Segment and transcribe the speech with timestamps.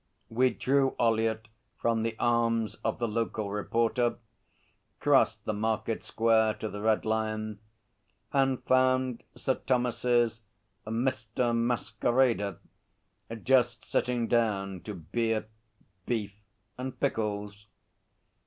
[0.31, 1.47] We drew Ollyett
[1.77, 4.15] from the arms of the local reporter,
[4.99, 7.59] crossed the Market Square to the Red Lion
[8.33, 10.41] and found Sir Thomas's
[10.87, 11.55] 'Mr.
[11.55, 12.57] Masquerader'
[13.43, 15.45] just sitting down to beer,
[16.07, 16.33] beef
[16.79, 17.67] and pickles.